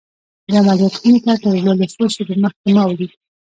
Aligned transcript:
د 0.47 0.51
عملیات 0.61 0.93
خونې 0.99 1.19
ته 1.25 1.33
تر 1.41 1.47
وړلو 1.57 1.85
څو 1.93 2.03
شېبې 2.13 2.35
مخکې 2.43 2.69
ما 2.75 2.83
ولید 2.87 3.11